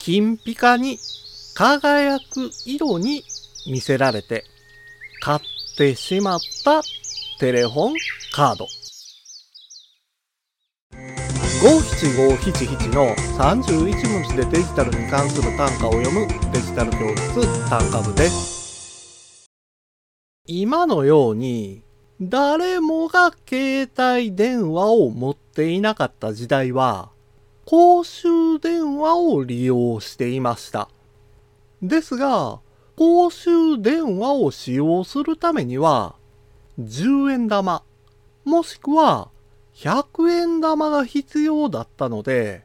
[0.00, 0.98] 金ピカに
[1.54, 3.22] 輝く色に
[3.66, 4.44] 見せられて
[5.20, 5.40] 買っ
[5.76, 6.80] てしまった
[7.38, 7.94] テレホン
[8.32, 8.66] カード。
[10.94, 19.50] 57577の31文字でデジタルに関する単価を読むデジタル教室単価部です。
[20.46, 21.84] 今のように
[22.22, 27.10] 誰もが携帯電話を持っていなかった時代は、
[27.66, 28.28] 公衆
[28.60, 30.88] 電話を利用していました。
[31.82, 32.60] ですが、
[32.96, 36.14] 公衆電話を使用するためには、
[36.78, 37.82] 10円玉、
[38.44, 39.30] もしくは
[39.74, 42.64] 100円玉が必要だったので、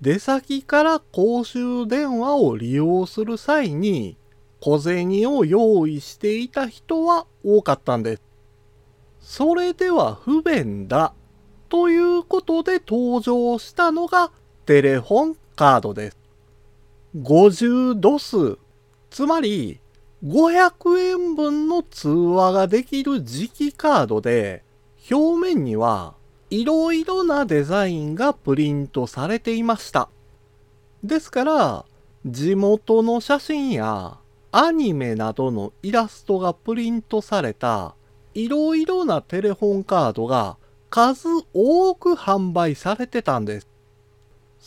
[0.00, 4.16] 出先から公衆電話を利用する際に
[4.60, 8.22] 小銭を用意していた人は多かったんです。
[9.20, 11.14] それでは不便だ
[11.68, 14.30] ということで登場したのが
[14.66, 16.18] テレホンカードです。
[17.16, 18.58] 50度数、
[19.10, 19.78] つまり
[20.24, 24.64] 500円分の通話ができる磁気カードで、
[25.08, 26.14] 表面には
[26.50, 30.08] いろいろなデザインがプリントされていました。
[31.04, 31.84] ですから、
[32.26, 34.18] 地元の写真や
[34.50, 37.94] アニメなどのイラストがプリントされた
[38.34, 40.56] いろいろなテレホンカードが
[40.90, 43.75] 数多く販売されてたんです。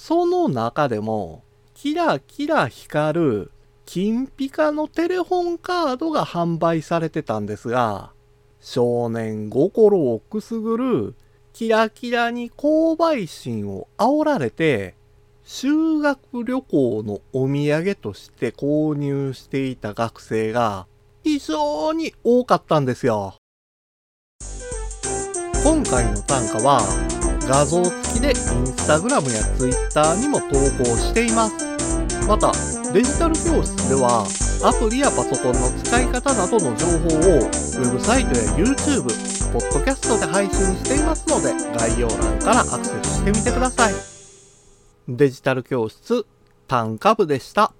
[0.01, 3.51] その中でも、キラキラ光る
[3.85, 8.13] 金ピカのテレホンカードが販売されてたんですが、
[8.61, 11.15] 少年心をくすぐる
[11.51, 14.95] キラキラに購買心を煽られて、
[15.43, 20.87] 修学旅行のお土産として購入していた学生が
[21.23, 23.35] 非常に多かったんですよ。
[25.61, 27.18] 今回の単価は
[27.49, 31.55] 画像付きでインスタグラムやツイッターにも投稿しています。
[32.27, 32.51] また、
[32.93, 34.23] デジタル教室では
[34.63, 39.01] アプリやパソコンの使い方などの情報をウェブサイトや YouTube、
[39.51, 43.93] ポッドキャストで配信していますので概要欄からアクセスしてみてください。
[45.07, 46.27] デジタル教室
[46.67, 47.73] 単価部でした。